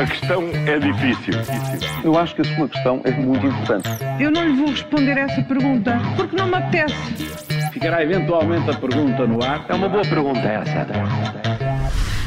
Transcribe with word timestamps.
A 0.00 0.06
questão 0.06 0.44
é 0.44 0.78
difícil. 0.78 1.34
Eu 2.04 2.16
acho 2.16 2.32
que 2.36 2.42
a 2.42 2.44
sua 2.44 2.68
questão 2.68 3.02
é 3.04 3.10
muito 3.10 3.44
importante. 3.44 3.88
Eu 4.20 4.30
não 4.30 4.46
lhe 4.46 4.54
vou 4.54 4.68
responder 4.68 5.18
essa 5.18 5.42
pergunta 5.42 5.98
porque 6.16 6.36
não 6.36 6.46
me 6.46 6.54
apetece. 6.54 6.94
Ficará 7.72 8.00
eventualmente 8.00 8.70
a 8.70 8.78
pergunta 8.78 9.26
no 9.26 9.42
ar. 9.42 9.66
É 9.68 9.74
uma 9.74 9.88
boa 9.88 10.04
pergunta 10.04 10.38
essa. 10.38 10.86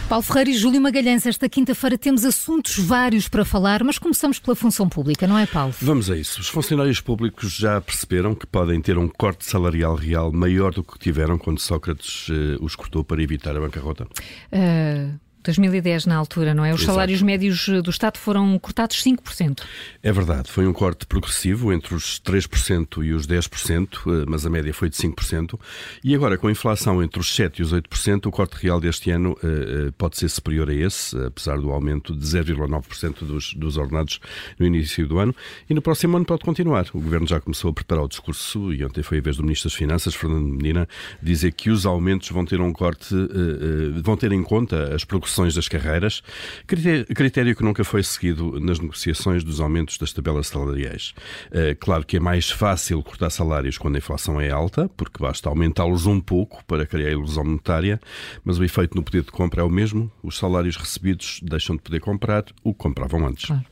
Paulo 0.09 0.21
Ferreira 0.21 0.49
e 0.49 0.53
Júlio 0.53 0.81
Magalhães, 0.81 1.25
esta 1.25 1.47
quinta-feira 1.47 1.97
temos 1.97 2.25
assuntos 2.25 2.77
vários 2.77 3.29
para 3.29 3.45
falar, 3.45 3.85
mas 3.85 3.97
começamos 3.97 4.37
pela 4.37 4.53
função 4.53 4.89
pública, 4.89 5.25
não 5.25 5.37
é, 5.37 5.45
Paulo? 5.45 5.73
Vamos 5.81 6.11
a 6.11 6.17
isso. 6.17 6.41
Os 6.41 6.49
funcionários 6.49 6.99
públicos 6.99 7.55
já 7.55 7.79
perceberam 7.79 8.35
que 8.35 8.45
podem 8.45 8.81
ter 8.81 8.97
um 8.97 9.07
corte 9.07 9.45
salarial 9.45 9.95
real 9.95 10.29
maior 10.29 10.73
do 10.73 10.83
que 10.83 10.99
tiveram 10.99 11.37
quando 11.37 11.61
Sócrates 11.61 12.27
eh, 12.29 12.57
os 12.59 12.75
cortou 12.75 13.01
para 13.05 13.23
evitar 13.23 13.55
a 13.55 13.61
bancarrota? 13.61 14.05
Uh... 14.51 15.30
2010, 15.43 16.05
na 16.05 16.15
altura, 16.15 16.53
não 16.53 16.63
é? 16.63 16.73
Os 16.73 16.81
Exato. 16.81 16.93
salários 16.93 17.21
médios 17.21 17.67
do 17.83 17.89
Estado 17.89 18.17
foram 18.17 18.57
cortados 18.59 19.03
5%. 19.03 19.63
É 20.03 20.11
verdade, 20.11 20.51
foi 20.51 20.67
um 20.67 20.73
corte 20.73 21.05
progressivo 21.05 21.73
entre 21.73 21.95
os 21.95 22.19
3% 22.19 23.03
e 23.03 23.13
os 23.13 23.25
10%, 23.25 23.87
eh, 24.05 24.25
mas 24.27 24.45
a 24.45 24.49
média 24.49 24.73
foi 24.73 24.89
de 24.89 24.97
5%. 24.97 25.59
E 26.03 26.13
agora, 26.13 26.37
com 26.37 26.47
a 26.47 26.51
inflação 26.51 27.01
entre 27.01 27.19
os 27.19 27.35
7% 27.35 27.59
e 27.59 27.61
os 27.63 27.73
8%, 27.73 28.27
o 28.27 28.31
corte 28.31 28.53
real 28.53 28.79
deste 28.79 29.09
ano 29.09 29.31
uh, 29.31 29.91
pode 29.93 30.17
ser 30.17 30.29
superior 30.29 30.69
a 30.69 30.73
esse, 30.73 31.17
apesar 31.25 31.59
do 31.59 31.71
aumento 31.71 32.15
de 32.15 32.25
0,9% 32.25 33.25
dos, 33.25 33.53
dos 33.53 33.77
ordenados 33.77 34.19
no 34.59 34.65
início 34.65 35.07
do 35.07 35.17
ano. 35.17 35.35
E 35.69 35.73
no 35.73 35.81
próximo 35.81 36.17
ano 36.17 36.25
pode 36.25 36.43
continuar. 36.43 36.85
O 36.93 37.01
Governo 37.01 37.27
já 37.27 37.39
começou 37.39 37.71
a 37.71 37.73
preparar 37.73 38.03
o 38.03 38.07
discurso 38.07 38.73
e 38.73 38.83
ontem 38.85 39.01
foi 39.01 39.17
a 39.17 39.21
vez 39.21 39.37
do 39.37 39.43
Ministro 39.43 39.69
das 39.69 39.77
Finanças, 39.77 40.13
Fernando 40.13 40.47
Medina, 40.47 40.87
dizer 41.21 41.51
que 41.53 41.69
os 41.69 41.85
aumentos 41.85 42.29
vão 42.29 42.45
ter 42.45 42.61
um 42.61 42.71
corte, 42.71 43.13
uh, 43.13 43.97
uh, 43.97 44.03
vão 44.03 44.15
ter 44.15 44.31
em 44.31 44.43
conta 44.43 44.93
as 44.93 45.03
progressões 45.03 45.30
progressões 45.31 45.55
das 45.55 45.67
carreiras, 45.67 46.21
critério 46.67 47.55
que 47.55 47.63
nunca 47.63 47.83
foi 47.83 48.03
seguido 48.03 48.59
nas 48.59 48.79
negociações 48.79 49.43
dos 49.43 49.59
aumentos 49.59 49.97
das 49.97 50.11
tabelas 50.11 50.47
salariais. 50.47 51.13
Eh, 51.51 51.75
claro 51.79 52.05
que 52.05 52.17
é 52.17 52.19
mais 52.19 52.49
fácil 52.49 53.01
cortar 53.01 53.29
salários 53.29 53.77
quando 53.77 53.95
a 53.95 53.97
inflação 53.99 54.39
é 54.39 54.49
alta, 54.49 54.89
porque 54.89 55.21
basta 55.21 55.47
aumentá-los 55.49 56.05
um 56.05 56.19
pouco 56.19 56.63
para 56.65 56.85
criar 56.85 57.07
a 57.07 57.11
ilusão 57.11 57.45
monetária, 57.45 57.99
mas 58.43 58.59
o 58.59 58.63
efeito 58.63 58.95
no 58.95 59.03
poder 59.03 59.23
de 59.23 59.31
compra 59.31 59.61
é 59.61 59.63
o 59.63 59.69
mesmo. 59.69 60.11
Os 60.21 60.37
salários 60.37 60.75
recebidos 60.75 61.39
deixam 61.41 61.75
de 61.75 61.81
poder 61.81 62.01
comprar 62.01 62.43
o 62.63 62.73
que 62.73 62.79
compravam 62.79 63.25
antes. 63.25 63.45
Claro. 63.45 63.65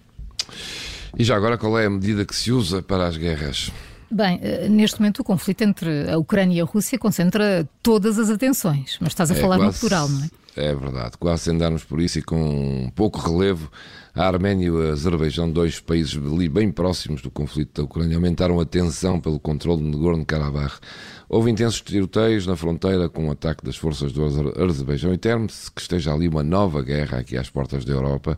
E 1.18 1.24
já 1.24 1.36
agora, 1.36 1.58
qual 1.58 1.78
é 1.78 1.86
a 1.86 1.90
medida 1.90 2.24
que 2.24 2.36
se 2.36 2.52
usa 2.52 2.82
para 2.82 3.08
as 3.08 3.18
guerras? 3.18 3.72
Bem, 4.12 4.40
eh, 4.42 4.68
neste 4.70 5.00
momento 5.00 5.20
o 5.20 5.24
conflito 5.24 5.62
entre 5.62 6.10
a 6.10 6.18
Ucrânia 6.18 6.58
e 6.58 6.62
a 6.62 6.66
Rússia 6.66 6.98
concentra 6.98 7.68
todas 7.84 8.18
as 8.18 8.30
atenções, 8.30 8.98
mas 9.00 9.10
estás 9.10 9.30
a 9.30 9.36
é 9.36 9.40
falar 9.40 9.58
quase, 9.58 9.74
no 9.74 9.80
plural, 9.80 10.10
não 10.10 10.24
é? 10.24 10.30
É 10.62 10.76
verdade, 10.76 11.18
quase 11.18 11.44
sem 11.44 11.58
darmos 11.58 11.86
por 11.86 12.02
isso 12.02 12.20
e 12.20 12.22
com 12.22 12.92
pouco 12.94 13.18
relevo, 13.18 13.72
a 14.14 14.28
Arménia 14.28 14.66
e 14.66 14.70
o 14.70 14.92
Azerbaijão, 14.92 15.50
dois 15.50 15.80
países 15.80 16.14
bem 16.52 16.70
próximos 16.70 17.22
do 17.22 17.32
conflito 17.32 17.80
da 17.80 17.86
Ucrânia, 17.86 18.18
aumentaram 18.18 18.60
a 18.60 18.66
tensão 18.66 19.22
pelo 19.22 19.40
controle 19.40 19.82
de 19.82 19.88
Nagorno-Karabakh. 19.88 20.82
Houve 21.30 21.52
intensos 21.52 21.80
tiroteios 21.80 22.46
na 22.46 22.58
fronteira 22.58 23.08
com 23.08 23.30
o 23.30 23.32
ataque 23.32 23.64
das 23.64 23.78
forças 23.78 24.12
do 24.12 24.26
Azerbaijão 24.26 25.14
e 25.14 25.18
teme-se 25.18 25.72
que 25.72 25.80
esteja 25.80 26.12
ali 26.12 26.28
uma 26.28 26.44
nova 26.44 26.82
guerra 26.82 27.20
aqui 27.20 27.38
às 27.38 27.50
portas 27.50 27.86
da 27.86 27.94
Europa. 27.94 28.38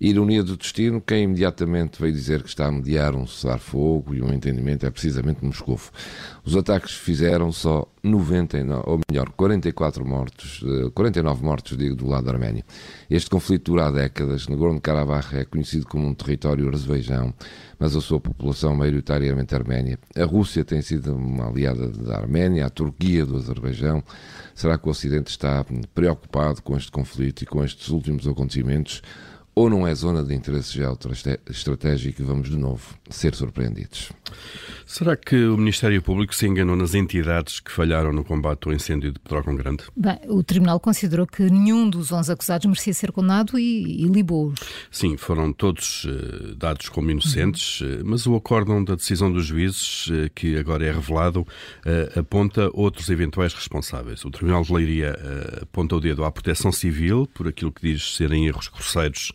Ironia 0.00 0.42
do 0.42 0.56
destino, 0.56 1.00
quem 1.00 1.22
imediatamente 1.22 2.00
veio 2.00 2.12
dizer 2.12 2.42
que 2.42 2.48
está 2.48 2.66
a 2.66 2.72
mediar 2.72 3.14
um 3.14 3.28
cessar-fogo 3.28 4.12
e 4.12 4.20
um 4.20 4.32
entendimento 4.32 4.84
é 4.84 4.90
precisamente 4.90 5.44
Moscou. 5.44 5.78
Os 6.44 6.56
ataques 6.56 6.94
fizeram 6.94 7.52
só 7.52 7.86
99, 8.02 8.82
ou 8.84 9.00
melhor, 9.08 9.30
44 9.36 10.04
mortos, 10.04 10.64
49 10.92 11.44
mortos, 11.44 11.61
digo, 11.76 11.96
do 11.96 12.08
lado 12.08 12.28
arménio. 12.28 12.64
Este 13.08 13.30
conflito 13.30 13.72
dura 13.72 13.86
há 13.86 13.90
décadas. 13.90 14.46
Nagorno-Karabakh 14.48 15.34
é 15.34 15.44
conhecido 15.44 15.86
como 15.86 16.06
um 16.06 16.14
território 16.14 16.68
Azerbaijão, 16.72 17.32
mas 17.78 17.94
a 17.96 18.00
sua 18.00 18.20
população 18.20 18.74
maioritariamente 18.74 19.54
arménia. 19.54 19.98
A 20.16 20.24
Rússia 20.24 20.64
tem 20.64 20.82
sido 20.82 21.14
uma 21.14 21.48
aliada 21.48 21.88
da 21.88 22.16
Arménia, 22.16 22.66
a 22.66 22.70
Turquia 22.70 23.24
do 23.24 23.36
Azerbaijão. 23.36 24.02
Será 24.54 24.76
que 24.76 24.86
o 24.86 24.90
Ocidente 24.90 25.30
está 25.30 25.64
preocupado 25.94 26.62
com 26.62 26.76
este 26.76 26.90
conflito 26.90 27.42
e 27.42 27.46
com 27.46 27.64
estes 27.64 27.88
últimos 27.88 28.26
acontecimentos? 28.26 29.02
ou 29.54 29.68
não 29.68 29.86
é 29.86 29.94
zona 29.94 30.24
de 30.24 30.34
interesse 30.34 30.72
geoestratégico 30.72 32.22
e 32.22 32.24
vamos 32.24 32.48
de 32.48 32.56
novo 32.56 32.94
ser 33.10 33.34
surpreendidos. 33.34 34.10
Será 34.92 35.16
que 35.16 35.46
o 35.46 35.56
Ministério 35.56 36.02
Público 36.02 36.34
se 36.34 36.46
enganou 36.46 36.76
nas 36.76 36.94
entidades 36.94 37.60
que 37.60 37.72
falharam 37.72 38.12
no 38.12 38.22
combate 38.22 38.68
ao 38.68 38.74
incêndio 38.74 39.10
de 39.10 39.18
Petrógão 39.18 39.56
Grande? 39.56 39.84
Bem, 39.96 40.18
o 40.28 40.42
Tribunal 40.42 40.78
considerou 40.78 41.26
que 41.26 41.44
nenhum 41.44 41.88
dos 41.88 42.12
11 42.12 42.30
acusados 42.30 42.66
merecia 42.66 42.92
ser 42.92 43.10
condenado 43.10 43.58
e, 43.58 44.04
e 44.04 44.06
libou-os. 44.06 44.60
Sim, 44.90 45.16
foram 45.16 45.50
todos 45.50 46.04
uh, 46.04 46.54
dados 46.56 46.90
como 46.90 47.10
inocentes, 47.10 47.80
uhum. 47.80 47.88
uh, 47.88 48.04
mas 48.04 48.26
o 48.26 48.36
acórdão 48.36 48.84
da 48.84 48.94
decisão 48.94 49.32
dos 49.32 49.46
juízes, 49.46 50.08
uh, 50.08 50.30
que 50.34 50.58
agora 50.58 50.84
é 50.84 50.92
revelado, 50.92 51.46
aponta 52.14 52.68
outros 52.74 53.08
eventuais 53.08 53.54
responsáveis. 53.54 54.22
O 54.26 54.30
Tribunal 54.30 54.62
de 54.62 54.74
Leiria 54.74 55.16
aponta 55.62 55.96
o 55.96 56.00
dedo 56.00 56.22
à 56.22 56.30
proteção 56.30 56.70
civil, 56.70 57.26
por 57.32 57.48
aquilo 57.48 57.72
que 57.72 57.80
diz 57.80 58.16
serem 58.16 58.46
erros 58.46 58.68
grosseiros 58.68 59.32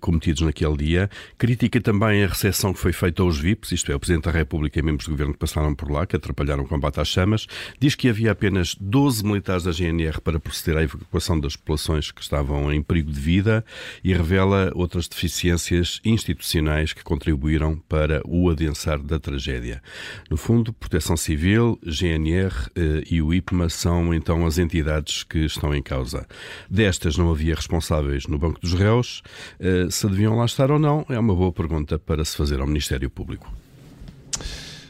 cometidos 0.00 0.42
naquele 0.42 0.76
dia. 0.76 1.10
Critica 1.36 1.80
também 1.80 2.22
a 2.22 2.28
recepção 2.28 2.72
que 2.72 2.78
foi 2.78 2.92
feita 2.92 3.22
aos 3.22 3.38
VIPs, 3.38 3.72
isto 3.72 3.90
é, 3.90 3.96
o 3.96 3.98
Presidente 3.98 4.24
da 4.24 4.30
República 4.30 4.75
e 4.78 4.82
membros 4.82 5.06
do 5.06 5.12
governo 5.12 5.32
que 5.32 5.38
passaram 5.38 5.74
por 5.74 5.90
lá, 5.90 6.06
que 6.06 6.16
atrapalharam 6.16 6.64
o 6.64 6.68
combate 6.68 7.00
às 7.00 7.08
chamas. 7.08 7.46
Diz 7.78 7.94
que 7.94 8.08
havia 8.08 8.32
apenas 8.32 8.74
12 8.80 9.24
militares 9.24 9.64
da 9.64 9.72
GNR 9.72 10.20
para 10.20 10.38
proceder 10.38 10.78
à 10.78 10.82
evacuação 10.82 11.38
das 11.38 11.56
populações 11.56 12.10
que 12.10 12.22
estavam 12.22 12.72
em 12.72 12.82
perigo 12.82 13.10
de 13.10 13.20
vida 13.20 13.64
e 14.02 14.12
revela 14.12 14.70
outras 14.74 15.08
deficiências 15.08 16.00
institucionais 16.04 16.92
que 16.92 17.02
contribuíram 17.02 17.76
para 17.88 18.20
o 18.24 18.50
adensar 18.50 18.98
da 18.98 19.18
tragédia. 19.18 19.82
No 20.30 20.36
fundo, 20.36 20.72
Proteção 20.72 21.16
Civil, 21.16 21.78
GNR 21.84 22.54
eh, 22.74 23.04
e 23.10 23.22
o 23.22 23.32
IPMA 23.32 23.68
são 23.68 24.12
então 24.14 24.46
as 24.46 24.58
entidades 24.58 25.22
que 25.22 25.38
estão 25.38 25.74
em 25.74 25.82
causa. 25.82 26.26
Destas 26.70 27.16
não 27.16 27.30
havia 27.30 27.54
responsáveis 27.54 28.26
no 28.26 28.38
Banco 28.38 28.60
dos 28.60 28.74
Réus. 28.74 29.22
Eh, 29.58 29.88
se 29.90 30.06
deviam 30.08 30.36
lá 30.36 30.44
estar 30.44 30.70
ou 30.70 30.78
não, 30.78 31.04
é 31.08 31.18
uma 31.18 31.34
boa 31.34 31.52
pergunta 31.52 31.98
para 31.98 32.24
se 32.24 32.36
fazer 32.36 32.60
ao 32.60 32.66
Ministério 32.66 33.10
Público. 33.10 33.65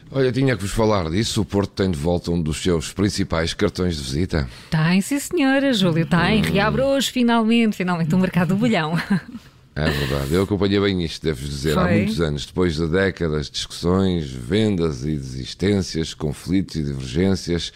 Olha, 0.09 0.31
tinha 0.31 0.55
que 0.55 0.61
vos 0.61 0.71
falar 0.71 1.09
disso. 1.09 1.41
O 1.41 1.45
Porto 1.45 1.71
tem 1.71 1.91
de 1.91 1.97
volta 1.97 2.31
um 2.31 2.41
dos 2.41 2.61
seus 2.61 2.93
principais 2.93 3.53
cartões 3.53 3.97
de 3.97 4.03
visita. 4.03 4.47
Tem, 4.69 5.01
sim, 5.01 5.19
senhora, 5.19 5.73
Júlio, 5.73 6.05
tem. 6.05 6.41
Reabre 6.41 6.81
hoje, 6.81 7.11
finalmente, 7.11 7.75
finalmente, 7.75 8.15
o 8.15 8.17
mercado 8.17 8.49
do 8.49 8.55
bolhão. 8.55 8.97
É 9.75 9.91
verdade, 9.91 10.33
eu 10.33 10.41
acompanhei 10.41 10.79
bem 10.79 11.03
isto, 11.03 11.23
devo 11.23 11.45
dizer, 11.45 11.75
Foi. 11.75 11.83
há 11.83 11.87
muitos 11.87 12.19
anos, 12.19 12.47
depois 12.47 12.75
de 12.77 12.87
décadas 12.87 13.45
de 13.45 13.51
discussões, 13.51 14.27
vendas 14.27 15.03
e 15.03 15.15
desistências, 15.15 16.15
conflitos 16.15 16.77
e 16.77 16.83
divergências, 16.83 17.71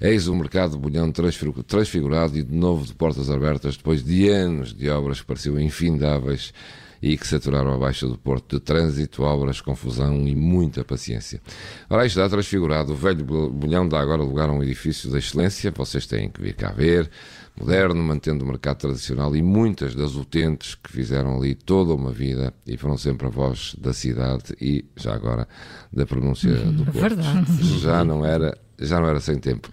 eis 0.00 0.26
o 0.26 0.34
mercado 0.34 0.72
de 0.72 0.78
bolhão 0.78 1.12
transfigurado 1.12 2.36
e 2.36 2.42
de 2.42 2.52
novo 2.52 2.84
de 2.84 2.92
portas 2.92 3.30
abertas 3.30 3.76
depois 3.76 4.02
de 4.02 4.28
anos 4.28 4.74
de 4.74 4.90
obras 4.90 5.20
que 5.20 5.26
pareciam 5.26 5.60
infindáveis 5.60 6.52
e 7.02 7.16
que 7.16 7.26
saturaram 7.26 7.72
a 7.72 7.78
Baixa 7.78 8.06
do 8.06 8.18
Porto 8.18 8.56
de 8.56 8.62
trânsito, 8.62 9.22
obras, 9.22 9.60
confusão 9.60 10.26
e 10.26 10.34
muita 10.34 10.84
paciência. 10.84 11.40
Ora, 11.88 12.06
isto 12.06 12.18
está 12.18 12.28
transfigurado. 12.28 12.92
O 12.92 12.96
velho 12.96 13.24
bolhão 13.24 13.88
dá 13.88 14.00
agora 14.00 14.22
lugar 14.22 14.48
a 14.48 14.52
um 14.52 14.62
edifício 14.62 15.10
de 15.10 15.18
excelência. 15.18 15.70
Vocês 15.70 16.06
têm 16.06 16.28
que 16.28 16.40
vir 16.40 16.54
cá 16.54 16.72
ver. 16.72 17.10
Moderno, 17.58 18.00
mantendo 18.02 18.44
o 18.44 18.48
mercado 18.48 18.78
tradicional 18.78 19.34
e 19.34 19.42
muitas 19.42 19.92
das 19.92 20.14
utentes 20.14 20.76
que 20.76 20.92
fizeram 20.92 21.38
ali 21.38 21.56
toda 21.56 21.92
uma 21.92 22.12
vida 22.12 22.54
e 22.64 22.76
foram 22.76 22.96
sempre 22.96 23.26
a 23.26 23.30
voz 23.30 23.74
da 23.80 23.92
cidade 23.92 24.54
e, 24.60 24.84
já 24.96 25.12
agora, 25.12 25.48
da 25.92 26.06
pronúncia 26.06 26.54
do 26.54 26.84
Porto. 26.92 27.00
Verdade. 27.00 27.80
Já 27.80 28.04
não 28.04 28.24
era, 28.24 28.56
já 28.78 29.00
não 29.00 29.08
era 29.08 29.18
sem 29.18 29.38
tempo. 29.38 29.68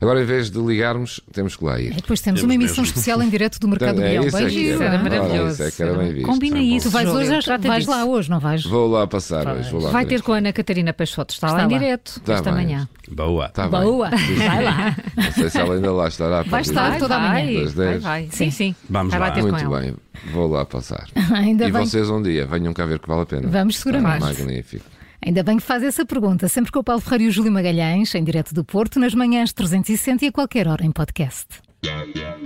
Agora, 0.00 0.22
em 0.22 0.24
vez 0.24 0.50
de 0.50 0.58
ligarmos, 0.58 1.20
temos 1.32 1.56
que 1.56 1.64
lá 1.64 1.80
ir. 1.80 1.94
Depois 1.94 2.20
temos, 2.20 2.40
temos 2.40 2.42
uma 2.42 2.54
emissão 2.54 2.82
mesmo. 2.82 2.84
especial 2.84 3.22
em 3.22 3.28
direto 3.28 3.58
do 3.58 3.66
Mercado 3.66 4.00
é, 4.00 4.10
Leão. 4.10 4.30
Bem 4.30 4.46
isso, 4.46 4.82
era 4.82 4.98
maravilhoso. 4.98 5.52
Isso 5.52 5.62
é 5.62 5.70
que 5.70 5.82
era 5.82 5.94
bem 5.94 6.12
visto. 6.12 6.26
Combina 6.26 6.60
isso. 6.60 6.88
Tu 6.88 6.92
vais, 6.92 7.08
hoje, 7.08 7.40
já 7.40 7.56
vais 7.56 7.86
lá 7.86 8.04
hoje, 8.04 8.30
não 8.30 8.38
vais? 8.38 8.64
Vou 8.64 8.88
lá 8.88 9.06
passar 9.06 9.44
vai. 9.44 9.58
hoje. 9.58 9.70
Vou 9.70 9.80
lá 9.80 9.90
vai 9.90 10.06
ter 10.06 10.22
com 10.22 10.32
a 10.32 10.38
Ana 10.38 10.52
Catarina 10.52 10.92
Peixoto. 10.92 11.34
Está, 11.34 11.48
está 11.48 11.58
lá 11.58 11.64
em 11.64 11.68
direto 11.68 12.20
tá 12.20 12.34
esta 12.34 12.52
bem. 12.52 12.64
manhã. 12.64 12.88
Boa. 13.10 13.48
Tá 13.48 13.68
Boa. 13.68 14.10
Vai 14.36 14.62
lá. 14.62 14.96
Não 15.16 15.32
sei 15.32 15.48
se 15.48 15.58
ela 15.58 15.74
ainda 15.74 15.92
lá 15.92 16.08
estará. 16.08 16.42
Vai 16.42 16.60
estar 16.60 16.98
toda 16.98 17.16
a 17.16 17.18
manhã. 17.18 17.66
Vai, 17.70 17.98
vai. 17.98 18.28
Sim, 18.30 18.50
sim. 18.50 18.74
Vamos 18.88 19.14
lá. 19.14 19.34
Muito 19.34 19.70
bem. 19.70 19.94
Vou 20.32 20.46
lá 20.48 20.64
passar. 20.64 21.08
e 21.16 21.70
vocês 21.70 22.10
um 22.10 22.22
dia 22.22 22.46
venham 22.46 22.74
cá 22.74 22.84
ver 22.84 22.98
que 22.98 23.08
vale 23.08 23.22
a 23.22 23.26
pena. 23.26 23.48
Vamos 23.48 23.78
seguramente. 23.78 24.20
Magnífico. 24.20 24.97
Ainda 25.28 25.42
bem 25.42 25.58
que 25.58 25.62
faz 25.62 25.82
essa 25.82 26.06
pergunta, 26.06 26.48
sempre 26.48 26.72
com 26.72 26.78
o 26.78 26.82
Paulo 26.82 27.02
Ferreira 27.02 27.24
e 27.24 27.28
o 27.28 27.30
Júlio 27.30 27.52
Magalhães, 27.52 28.14
em 28.14 28.24
direto 28.24 28.54
do 28.54 28.64
Porto, 28.64 28.98
nas 28.98 29.14
manhãs 29.14 29.52
360 29.52 30.24
e 30.24 30.28
a 30.28 30.32
qualquer 30.32 30.66
hora 30.66 30.86
em 30.86 30.90
podcast. 30.90 31.46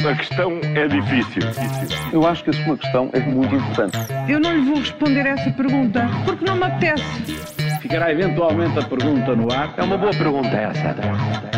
A 0.05 0.15
questão 0.17 0.59
é 0.65 0.89
difícil. 0.89 1.43
Eu 2.13 2.27
acho 2.27 2.43
que 2.43 2.51
a 2.51 2.53
sua 2.53 2.77
questão 2.77 3.09
é 3.13 3.21
muito 3.21 3.55
importante. 3.55 3.97
Eu 4.29 4.41
não 4.41 4.53
lhe 4.53 4.63
vou 4.63 4.81
responder 4.81 5.25
essa 5.25 5.49
pergunta 5.53 6.11
porque 6.25 6.45
não 6.45 6.57
me 6.57 6.65
apetece. 6.65 7.05
Ficará 7.81 8.11
eventualmente 8.11 8.77
a 8.77 8.83
pergunta 8.83 9.37
no 9.37 9.53
ar. 9.53 9.73
É 9.77 9.83
uma 9.85 9.97
boa 9.97 10.11
pergunta 10.11 10.49
essa. 10.49 11.52